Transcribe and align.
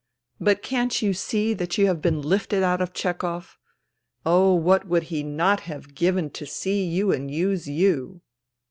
"But 0.41 0.63
can't 0.63 0.99
you 1.03 1.13
see 1.13 1.53
that 1.53 1.77
you 1.77 1.85
have 1.85 2.01
been 2.01 2.23
lifted 2.23 2.63
out 2.63 2.81
of 2.81 2.91
Chehov?... 2.91 3.59
Oh, 4.25 4.55
what 4.55 4.87
would 4.87 5.03
he 5.13 5.21
not 5.21 5.59
have 5.69 5.93
given 5.93 6.31
to 6.31 6.45
see 6.47 6.83
you 6.83 7.11
and 7.11 7.29
use 7.29 7.67
you 7.67 8.21